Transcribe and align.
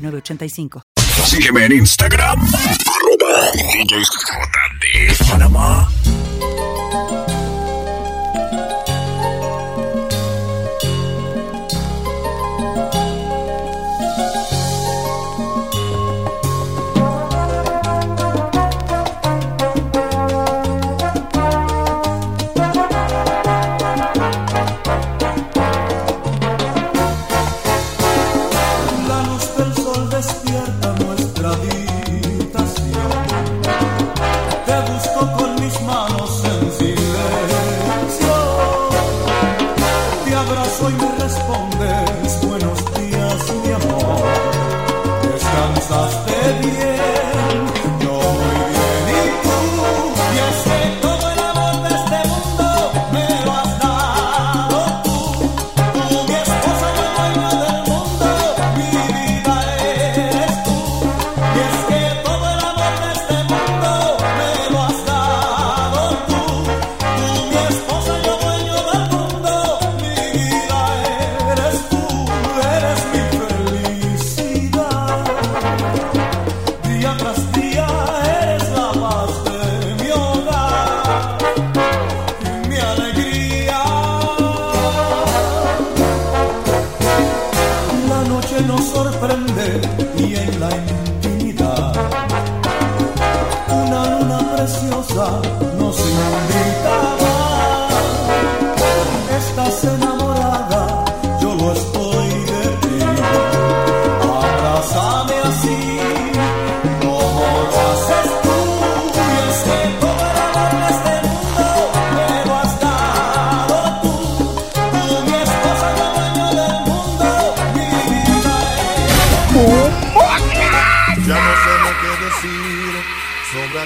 985. 0.00 0.82
Sígueme 1.24 1.66
en 1.66 1.72
Instagram. 1.72 2.40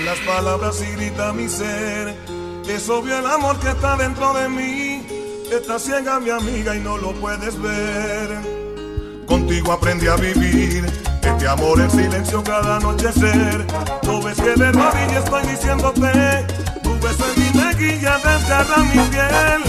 Arroba 0.09 0.71
DJJD 2.67 3.75
Panamá. 3.81 5.79
ciega 5.79 6.21
mi 6.21 6.31
amiga 6.31 6.77
y 6.77 6.81
no 6.81 6.99
lo 6.99 7.13
puedes 7.15 7.61
ver. 7.61 8.39
Contigo 9.27 9.73
aprendí 9.73 10.07
a 10.07 10.17
vivir 10.17 10.85
este 11.23 11.49
amor 11.49 11.81
en 11.81 11.91
silencio 11.91 12.43
cada 12.45 12.77
anochecer. 12.77 13.67
No 14.03 14.21
ves 14.23 14.37
que 14.37 14.55
de 14.55 14.73
rodillas 14.73 15.25
estoy 15.25 15.47
diciéndote, 15.47 16.47
tu 16.83 16.93
beso 17.01 17.25
en 17.35 17.43
mi 17.43 17.61
mejilla 17.61 18.19
desgarra 18.19 18.79
mi 18.79 19.01
piel. 19.09 19.63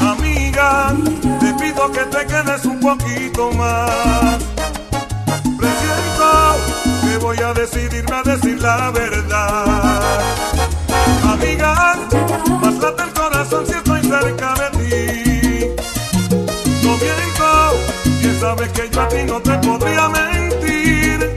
Amiga, 0.00 0.94
te 1.40 1.54
pido 1.54 1.92
que 1.92 2.00
te 2.00 2.26
quedes 2.26 2.64
un 2.64 2.80
poquito 2.80 3.52
más. 3.52 4.59
Que 7.20 7.26
voy 7.26 7.38
a 7.38 7.52
decidirme 7.52 8.16
a 8.16 8.22
decir 8.22 8.58
la 8.62 8.90
verdad. 8.92 10.20
Amiga, 11.24 11.98
más 12.62 12.74
late 12.78 13.02
el 13.02 13.12
corazón 13.12 13.66
si 13.66 13.72
estoy 13.74 14.02
cerca 14.02 14.54
de 14.54 14.70
ti 14.78 15.30
sabes 18.40 18.72
que 18.72 18.88
yo 18.90 19.00
a 19.02 19.08
ti 19.08 19.22
no 19.26 19.40
te 19.40 19.52
podría 19.58 20.08
mentir. 20.08 21.36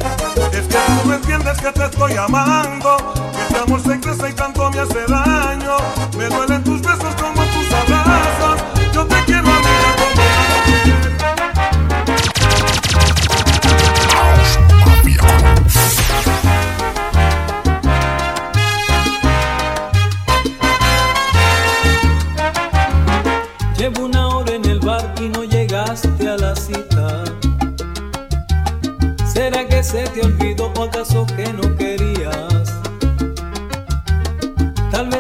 Es 0.54 0.68
que 0.72 0.78
tú 0.88 1.08
me 1.10 1.16
entiendes 1.16 1.58
que 1.60 1.72
te 1.72 1.86
estoy 1.86 2.14
amando. 2.16 2.98
Que 3.38 3.42
este 3.42 3.58
amor 3.60 3.82
se 3.82 4.00
crece 4.00 4.30
y 4.30 4.34
tanto 4.34 4.72
me 4.72 4.80
hace 4.80 5.06
daño. 5.08 5.78
Me 6.18 6.26
duelen 6.28 6.64
tus 6.64 6.73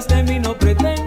de 0.07 0.23
mí 0.23 0.39
no 0.39 0.53
pretenda 0.57 1.02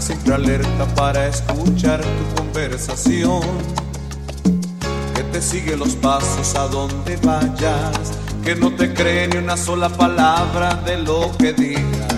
Siempre 0.00 0.34
alerta 0.34 0.84
para 0.94 1.26
escuchar 1.26 2.00
tu 2.02 2.42
conversación. 2.42 3.40
Que 5.14 5.22
te 5.32 5.40
sigue 5.40 5.76
los 5.76 5.96
pasos 5.96 6.54
a 6.54 6.68
donde 6.68 7.16
vayas. 7.16 8.12
Que 8.44 8.54
no 8.54 8.72
te 8.74 8.92
cree 8.92 9.26
ni 9.28 9.38
una 9.38 9.56
sola 9.56 9.88
palabra 9.88 10.74
de 10.84 10.98
lo 10.98 11.30
que 11.38 11.54
digas. 11.54 12.14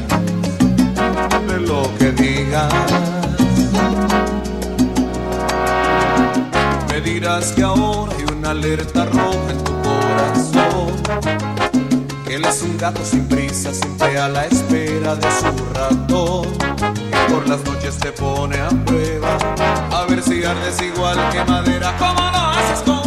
De 1.46 1.60
lo 1.60 1.88
que 1.98 2.10
digas. 2.12 2.72
Me 6.90 7.00
dirás 7.00 7.52
que 7.52 7.62
ahora 7.62 8.12
hay 8.16 8.24
una 8.36 8.50
alerta 8.50 9.04
roja 9.04 9.50
en 9.50 9.64
tu 9.64 9.78
que 12.26 12.34
él 12.34 12.44
es 12.44 12.60
un 12.62 12.76
gato 12.76 13.02
sin 13.04 13.26
prisa, 13.26 13.72
siempre 13.72 14.18
a 14.18 14.28
la 14.28 14.44
espera 14.44 15.14
de 15.16 15.28
su 15.30 15.74
ratón. 15.74 17.07
Por 17.30 17.48
las 17.48 17.64
noches 17.64 17.98
te 17.98 18.12
pone 18.12 18.58
a 18.58 18.68
prueba, 18.84 19.38
a 19.92 20.06
ver 20.06 20.22
si 20.22 20.44
ardes 20.44 20.80
igual 20.82 21.18
que 21.30 21.44
madera. 21.44 21.94
¿Cómo 21.98 22.14
lo 22.14 22.38
haces 22.38 22.78
contigo? 22.80 22.97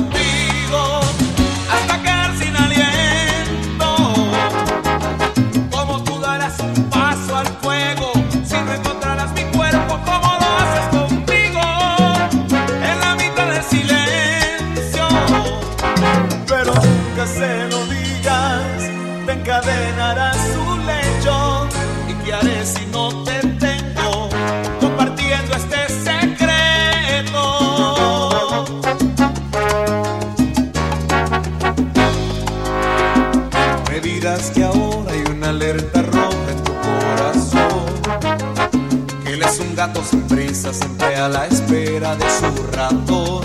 Prisa, 40.32 40.74
siempre 40.74 41.16
a 41.18 41.28
la 41.28 41.46
espera 41.48 42.16
de 42.16 42.26
su 42.30 42.68
ratón. 42.72 43.44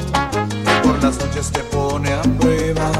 Que 0.64 0.88
por 0.88 1.02
las 1.02 1.18
noches 1.18 1.50
te 1.50 1.60
pone 1.64 2.12
a 2.12 2.22
prueba, 2.22 2.90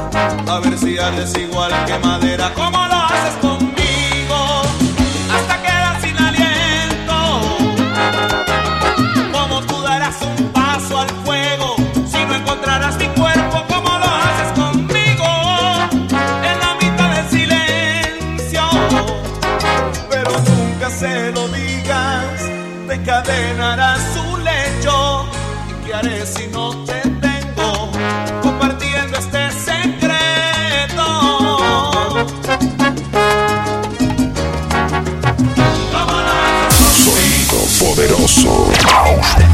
a 0.47 0.59
ver 0.59 0.77
si 0.77 0.97
haces 0.97 1.37
igual 1.37 1.71
que 1.85 1.97
madera. 1.99 2.51
¿Cómo 2.53 2.77
lo 2.77 2.95
haces 2.95 3.33
conmigo? 3.41 3.76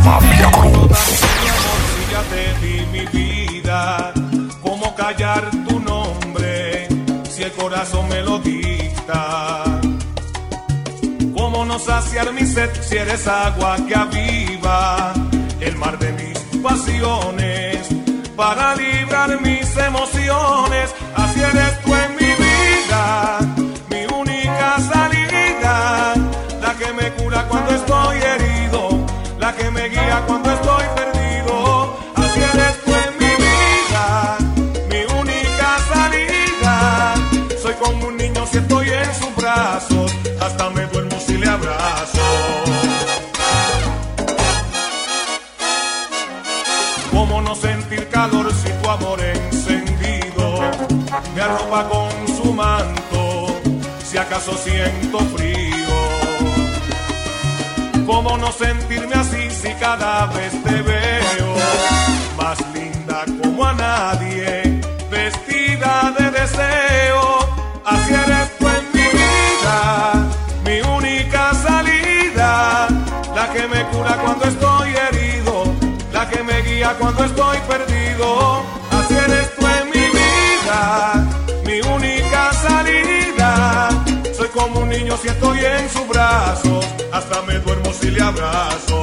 Mafia 0.06 0.52
ya 2.12 2.22
te 2.30 2.54
di 2.62 2.86
mi 2.92 3.06
vida, 3.06 4.14
¿cómo 4.62 4.94
callar 4.96 5.50
tu 5.68 5.80
nombre 5.80 6.88
si 7.30 7.44
el 7.44 7.52
corazón 7.54 8.08
me 8.10 8.22
lo 8.22 8.38
dicta? 8.40 9.64
¿Cómo 11.36 11.66
no 11.66 11.80
saciar 11.80 12.34
mi 12.34 12.46
sed 12.46 12.70
si 12.82 12.98
eres 12.98 13.28
agua 13.28 13.78
que 13.88 13.96
aviva 13.96 15.14
el 15.60 15.76
mar 15.78 15.98
de 15.98 16.12
mis 16.14 16.38
pasiones? 16.62 17.88
Para 18.36 18.76
librar 18.76 19.42
mis 19.42 19.78
emociones, 19.78 20.94
así 21.16 21.40
eres 21.40 21.82
tú 21.84 21.96
en 21.96 22.16
mi 22.16 22.32
vida, 22.46 23.40
mi 23.90 24.06
única 24.14 24.78
salida, 24.92 26.14
la 26.62 26.74
que 26.74 26.94
me 26.94 27.12
cura 27.14 27.46
cuando 27.48 27.72
estoy 27.76 28.18
herido, 28.18 28.33
con 51.82 52.28
su 52.28 52.54
manto? 52.54 53.60
Si 54.06 54.18
acaso 54.18 54.56
siento 54.58 55.20
frío. 55.36 55.64
¿Cómo 58.06 58.38
no 58.38 58.52
sentirme 58.52 59.16
así 59.16 59.50
si 59.50 59.74
cada 59.76 60.28
vez 60.28 60.52
te 60.64 60.82
veo 60.82 61.56
más 62.38 62.60
linda 62.74 63.26
como 63.42 63.66
a 63.66 63.74
nadie, 63.74 64.53
si 85.18 85.28
estoy 85.28 85.60
en 85.60 85.90
sus 85.90 86.08
brazos, 86.08 86.86
hasta 87.12 87.42
me 87.44 87.60
duermo 87.60 87.92
si 87.94 88.10
le 88.10 88.22
abrazo. 88.22 89.03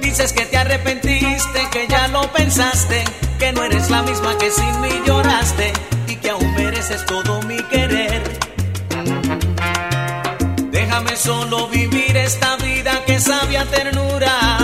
Dices 0.00 0.32
que 0.32 0.46
te 0.46 0.56
arrepentiste, 0.56 1.68
que 1.70 1.86
ya 1.86 2.08
lo 2.08 2.22
pensaste, 2.32 3.04
que 3.38 3.52
no 3.52 3.62
eres 3.62 3.90
la 3.90 4.02
misma 4.02 4.38
que 4.38 4.50
sin 4.50 4.80
mí 4.80 4.88
lloraste 5.04 5.70
y 6.08 6.16
que 6.16 6.30
aún 6.30 6.54
mereces 6.54 7.04
todo 7.04 7.42
mi 7.42 7.58
querer. 7.64 8.22
Déjame 10.70 11.14
solo 11.16 11.68
vivir 11.68 12.16
esta 12.16 12.56
vida 12.56 13.04
que 13.04 13.20
sabia 13.20 13.66
ternura. 13.66 14.63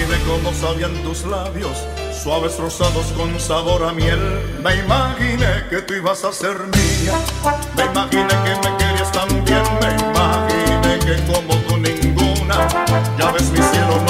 Me 0.00 0.06
imaginé 0.06 0.24
cómo 0.24 0.54
sabían 0.54 0.94
tus 1.02 1.26
labios, 1.26 1.76
suaves 2.22 2.56
rosados 2.58 3.12
con 3.14 3.38
sabor 3.38 3.84
a 3.84 3.92
miel. 3.92 4.18
Me 4.62 4.76
imaginé 4.76 5.66
que 5.68 5.82
tú 5.82 5.92
ibas 5.92 6.24
a 6.24 6.32
ser 6.32 6.56
mía. 6.58 7.12
Me 7.76 7.84
imaginé 7.84 8.28
que 8.28 8.68
me 8.70 8.76
querías 8.78 9.12
tan 9.12 9.28
bien. 9.44 9.62
Me 9.82 9.90
imaginé 10.00 10.98
que 11.00 11.22
como 11.30 11.54
tú 11.66 11.76
ninguna. 11.76 12.66
Ya 13.18 13.30
ves 13.30 13.50
mi 13.50 13.58
cielo, 13.58 14.02
no 14.06 14.09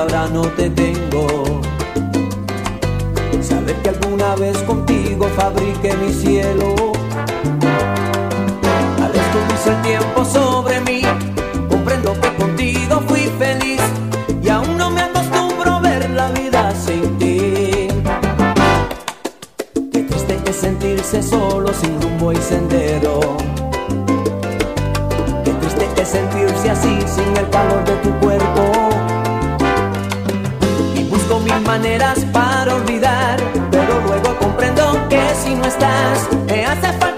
ahora 0.00 0.28
no 0.28 0.42
te 0.42 0.70
tengo. 0.70 1.26
Saber 3.42 3.76
que 3.82 3.90
alguna 3.90 4.34
vez 4.36 4.56
contigo 4.62 5.28
fabriqué 5.36 5.94
mi 5.96 6.12
cielo. 6.12 6.74
Al 9.02 9.12
descubrirse 9.12 9.70
el 9.70 9.82
tiempo 9.82 10.24
sobre 10.24 10.80
mí, 10.80 11.02
comprendo 11.68 12.14
que 12.20 12.34
contigo 12.34 13.02
fui 13.08 13.30
feliz 13.38 13.80
y 14.42 14.48
aún 14.48 14.76
no 14.78 14.90
me 14.90 15.02
acostumbro 15.02 15.72
a 15.72 15.80
ver 15.80 16.08
la 16.10 16.30
vida 16.30 16.72
sin 16.74 17.18
ti. 17.18 17.88
Qué 19.92 20.02
triste 20.08 20.40
es 20.46 20.56
sentirse 20.56 21.22
solo 21.22 21.72
sin 21.74 22.00
rumbo 22.00 22.32
y 22.32 22.36
sendero. 22.36 23.20
Qué 25.44 25.52
triste 25.52 25.88
es 26.02 26.08
sentirse 26.08 26.70
así 26.70 26.96
sin 27.14 27.36
el 27.36 27.50
calor 27.50 27.84
de 27.84 27.99
maneras 31.80 32.26
para 32.30 32.74
olvidar, 32.74 33.38
pero 33.70 34.00
luego 34.00 34.38
comprendo 34.38 35.08
que 35.08 35.22
si 35.42 35.54
no 35.54 35.64
estás, 35.64 36.28
me 36.46 36.66
hace 36.66 36.92
falta 36.98 37.09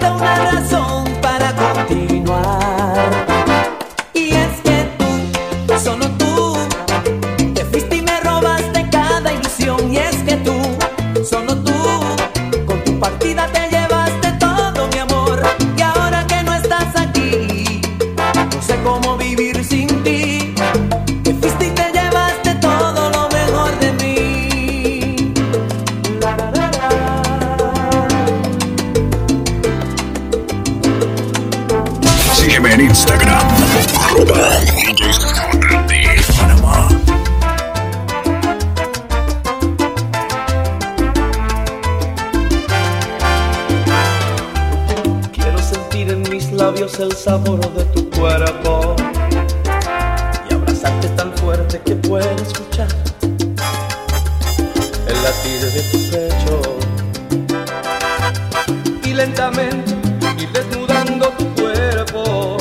el 46.83 47.15
sabor 47.15 47.61
de 47.75 47.85
tu 47.85 48.09
cuerpo. 48.09 48.93
Y 50.49 50.53
abrazarte 50.53 51.07
tan 51.15 51.31
fuerte 51.37 51.79
que 51.79 51.95
pueda 51.95 52.29
escuchar 52.33 52.89
el 55.07 55.23
latir 55.23 55.61
de 55.61 55.81
tu 55.91 55.97
pecho. 56.11 56.61
Y 59.05 59.13
lentamente 59.13 59.93
ir 60.37 60.51
desnudando 60.51 61.29
tu 61.37 61.45
cuerpo, 61.55 62.57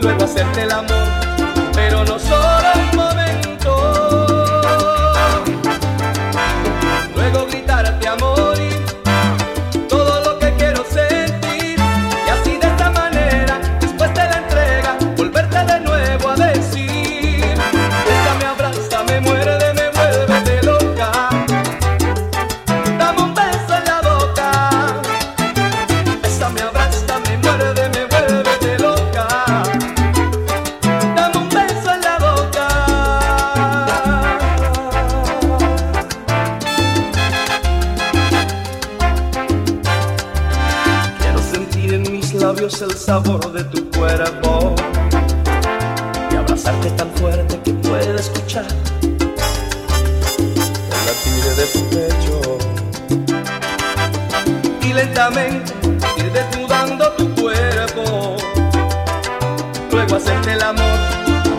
luego 0.00 0.24
hacerte 0.24 0.62
el 0.62 0.72
amor, 0.72 1.03
lentamente, 55.30 55.72
ir 56.18 56.32
desnudando 56.32 57.10
tu 57.12 57.34
cuerpo. 57.34 58.36
Luego 59.90 60.16
hacerte 60.16 60.52
el 60.52 60.62
amor, 60.62 60.98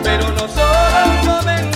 pero 0.02 0.30
no 0.32 0.48
solo 0.48 1.20
un 1.20 1.26
momento. 1.26 1.75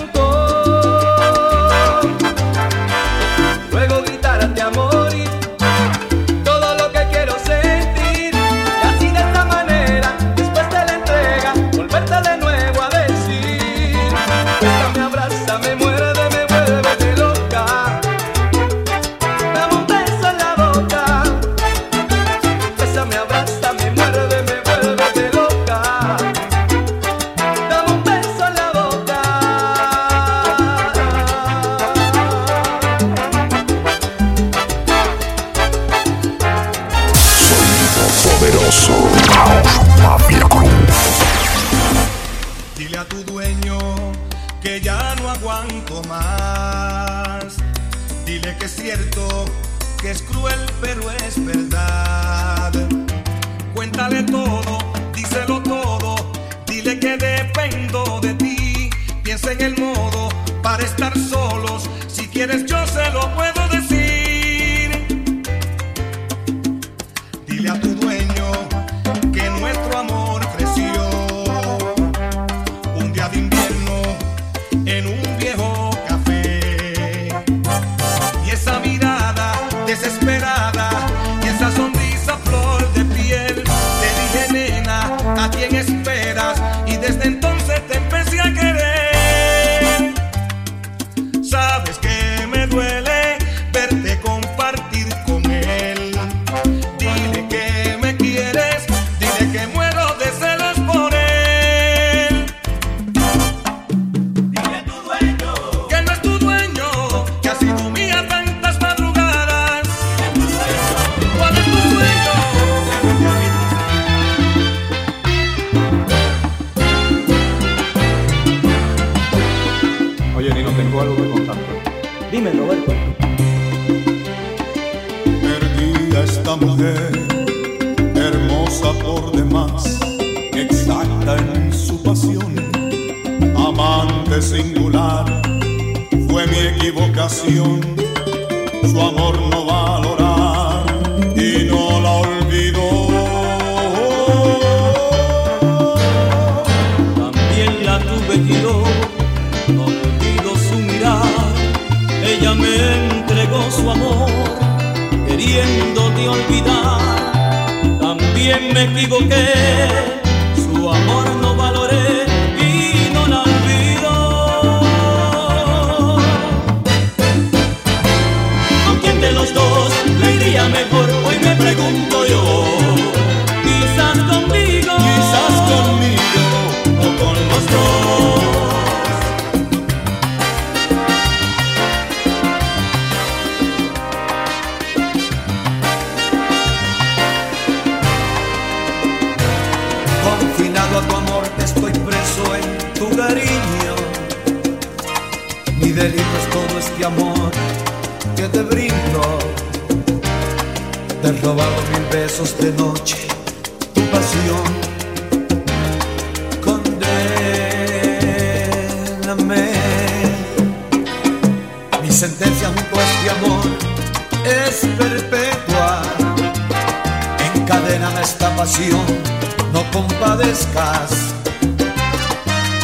compadezcas. 219.93 221.11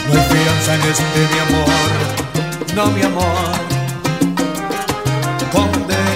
No 0.06 0.12
hay 0.12 0.26
fianza 0.28 0.74
en 0.74 0.82
este 0.82 1.20
mi 1.32 1.38
amor, 1.46 2.74
no 2.74 2.86
mi 2.92 3.02
amor. 3.02 3.56
Conde 5.52 6.15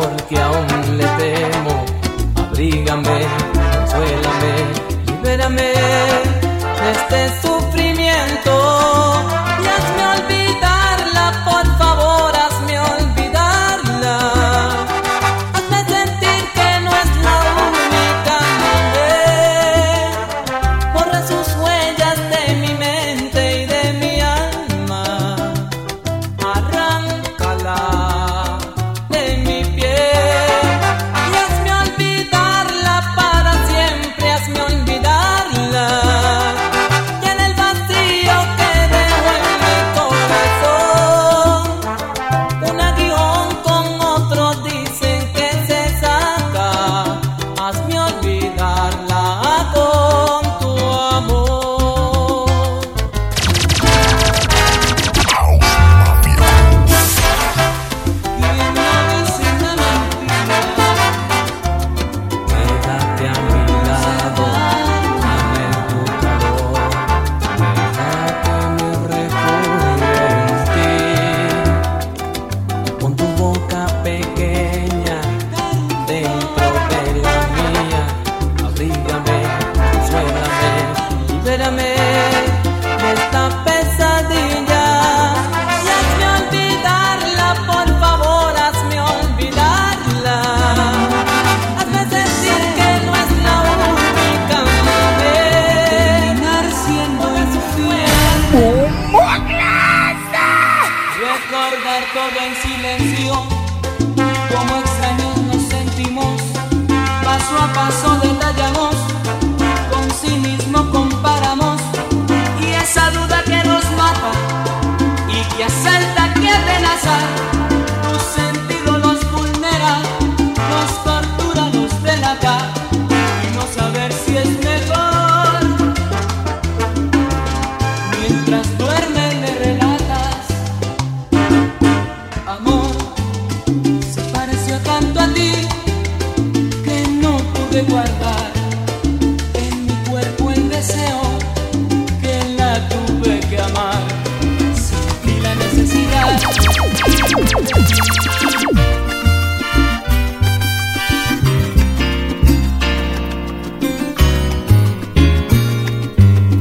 amor 0.00 0.16
que 0.28 0.38
aún 0.38 0.98
le 0.98 1.04
temo. 1.04 1.84
Abrígame, 2.36 3.26
consuélame, 3.54 4.52
libérame 5.06 5.72
desde 6.82 7.40
su 7.42 7.48
este 7.48 7.59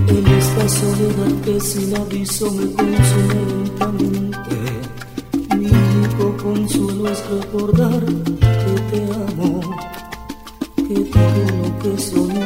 En 0.08 0.28
esta 0.28 0.70
soledad 0.70 1.42
que 1.46 1.60
sin 1.62 1.96
aviso 1.96 2.52
me 2.52 2.74
consume 2.74 3.36
lentamente. 3.48 4.58
Mi 5.58 5.66
único 5.66 6.38
consuelo 6.44 7.08
es 7.10 7.30
recordar 7.30 8.04
que 8.06 8.76
te 8.92 9.02
amo, 9.14 9.62
que 10.76 11.00
todo 11.06 11.44
lo 11.62 11.80
que 11.80 12.02
soy. 12.02 12.39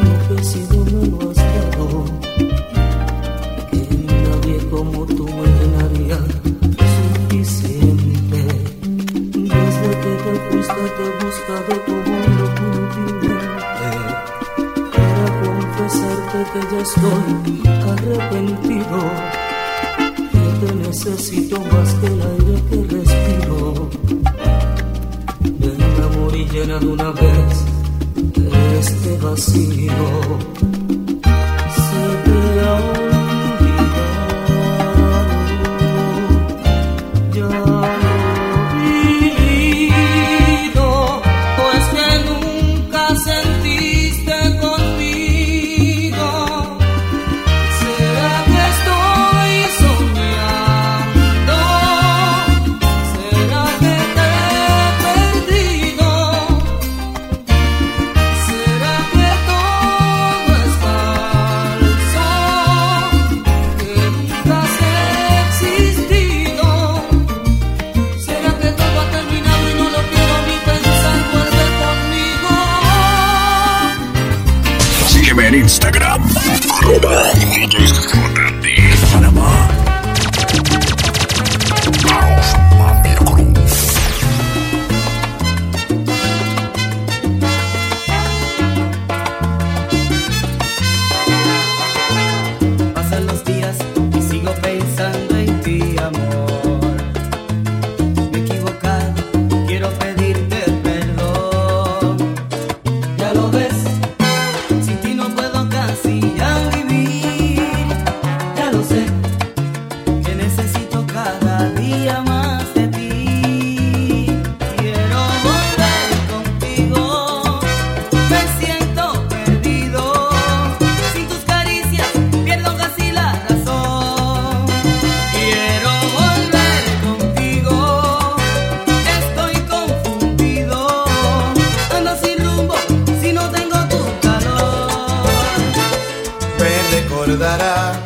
that 137.44 137.62
I 137.62 138.03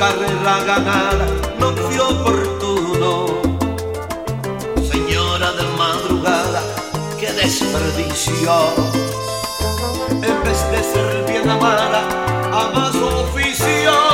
carrera 0.00 0.64
ganada, 0.64 1.26
no 1.58 1.76
fue 1.76 2.00
oportuno. 2.00 3.42
Señora 4.90 5.52
de 5.52 5.64
madrugada, 5.76 6.62
qué 7.18 7.30
desperdicio. 7.34 8.54
En 10.10 10.36
vez 10.42 10.60
de 10.72 10.82
ser 10.92 11.24
bien 11.28 11.50
amada, 11.50 12.00
ama 12.50 12.90
su 12.92 13.04
oficio. 13.04 14.09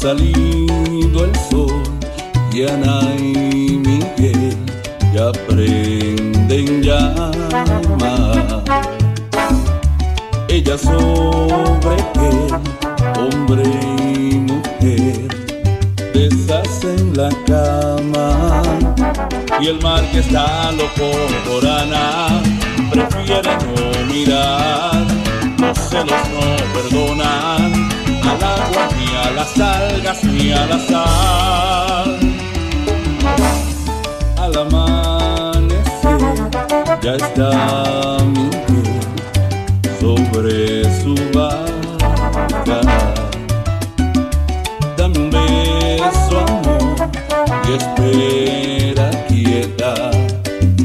salido 0.00 1.26
el 1.26 1.36
sol 1.50 1.82
y 2.54 2.66
Ana 2.66 3.02
y 3.18 3.76
Miguel 3.76 4.56
ya 5.14 5.28
aprenden 5.28 6.82
llama. 6.82 7.30
Ella 10.48 10.78
sobre 10.78 11.96
qué, 12.14 12.30
hombre 13.20 13.62
y 13.98 14.38
mujer, 14.38 15.28
deshacen 16.14 17.14
la 17.14 17.28
cama. 17.46 18.62
Y 19.60 19.66
el 19.66 19.82
mar 19.82 20.02
que 20.12 20.20
está 20.20 20.72
loco 20.72 21.10
por 21.46 21.66
Ana 21.66 22.42
prefiere 22.90 23.50
no 23.66 24.06
mirar, 24.06 25.04
los 25.58 25.78
celos 25.78 26.22
no 26.32 26.56
perdonan 26.72 27.79
las 29.56 29.60
algas 29.60 30.24
ni 30.24 30.52
a 30.52 30.66
la 30.66 30.78
sal. 30.78 32.18
Al 34.38 34.58
amanecer 34.58 36.18
ya 37.02 37.14
está 37.14 38.18
mi 38.24 38.48
piel 38.66 39.00
sobre 40.00 40.84
su 41.00 41.14
barca. 41.32 42.80
Dame 44.96 45.18
un 45.18 45.30
beso, 45.30 46.38
amor, 46.40 47.10
y 47.68 47.72
espera 47.72 49.10
quieta 49.28 49.94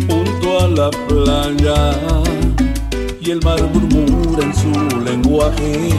junto 0.08 0.60
a 0.60 0.68
la 0.68 0.90
playa. 1.08 1.94
Y 3.22 3.32
el 3.32 3.42
mar 3.42 3.62
murmura 3.74 4.44
en 4.44 4.54
su 4.54 5.00
lenguaje 5.00 5.90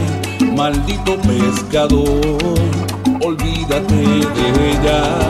maldito 0.57 1.19
pescador, 1.19 2.39
olvídate 3.23 3.95
de 3.95 4.47
ella. 4.71 5.26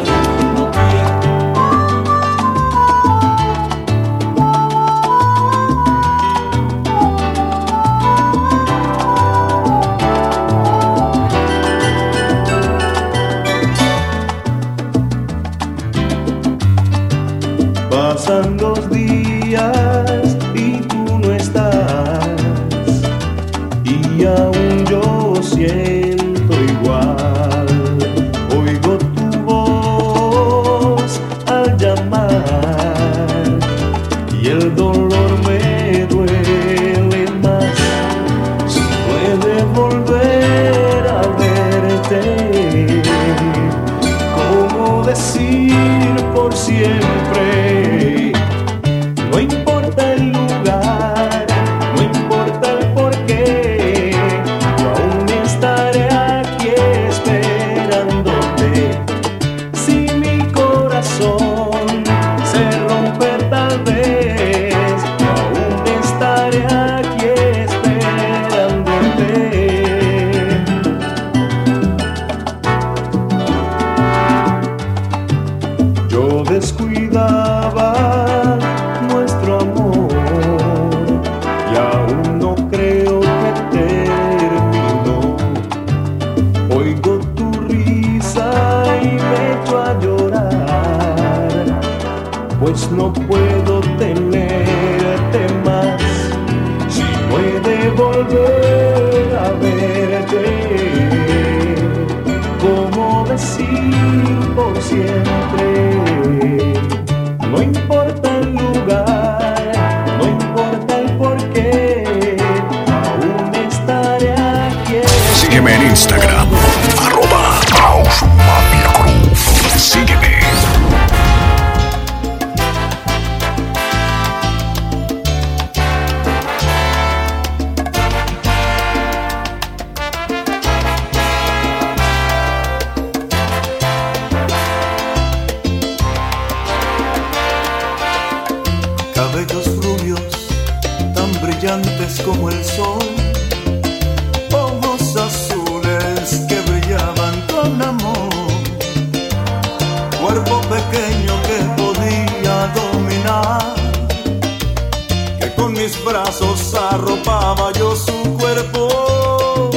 mis 155.86 156.04
brazos 156.04 156.74
arropaba 156.74 157.72
yo 157.72 157.94
su 157.94 158.12
cuerpo. 158.40 159.70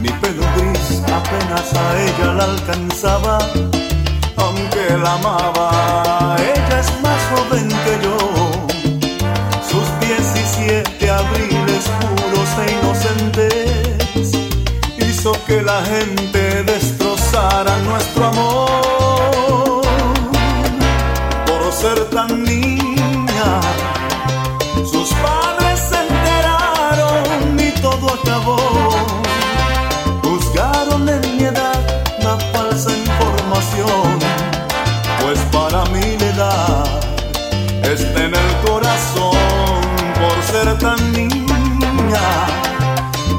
Mi 0.00 0.10
pelo 0.20 0.44
apenas 1.20 1.74
a 1.74 2.02
ella 2.06 2.34
la 2.34 2.44
alcanzaba, 2.44 3.38
aunque 4.36 4.84
la 5.02 5.14
amaba. 5.14 6.36
Ella 6.38 6.80
es 6.80 6.90
más 7.02 7.20
joven 7.32 7.68
que 7.84 7.94
yo. 8.04 8.16
Sus 9.70 9.86
17 10.06 11.10
abriles 11.10 11.84
puros 12.00 12.50
e 12.62 12.66
inocentes 12.78 14.26
hizo 14.98 15.32
que 15.46 15.62
la 15.62 15.82
gente 15.82 16.62
destrozara 16.62 17.76
nuestro 17.78 18.26
amor. 18.26 19.82
Por 21.46 21.72
ser 21.72 21.98
tan 22.10 22.44
niña 22.44 22.83
voz. 28.38 28.94
Buscaron 30.22 31.08
en 31.08 31.36
mi 31.36 31.44
edad 31.44 31.80
una 32.20 32.36
falsa 32.52 32.90
información, 32.90 34.18
pues 35.22 35.38
para 35.52 35.84
mí 35.86 36.16
la 36.18 36.26
edad 36.26 36.84
está 37.92 38.24
en 38.24 38.34
el 38.34 38.56
corazón 38.66 39.80
por 40.20 40.42
ser 40.50 40.78
tan 40.78 41.12
niña. 41.12 42.26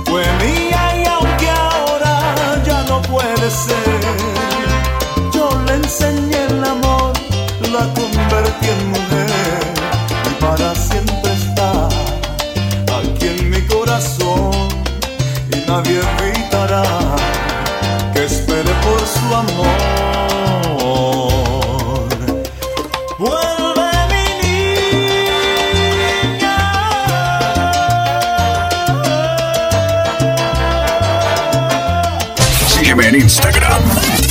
Fue 0.06 0.24
mía 0.44 0.82
y 1.02 1.06
aunque 1.08 1.50
ahora 1.50 2.62
ya 2.66 2.84
no 2.84 3.02
puede 3.02 3.50
ser, 3.50 4.00
yo 5.34 5.50
le 5.66 5.74
enseñé 5.76 6.46
el 6.46 6.64
amor, 6.64 7.14
la 7.72 7.84
convertí 7.94 8.70
en 8.70 8.90
mujer. 8.90 9.05
nadie 15.68 16.00
evitará 16.20 16.84
que 18.14 18.26
espere 18.26 18.72
por 18.84 19.00
su 19.08 19.36
amor. 19.36 19.66
Vuelve 23.18 23.92
mi 24.12 24.26
niña. 26.38 26.58
Sígueme 32.68 33.08
en 33.10 33.16
Instagram, 33.16 33.84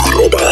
arroba 0.05 0.45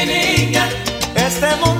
mi 0.00 0.06
niña, 0.06 0.68
este 1.14 1.56
mundo. 1.56 1.79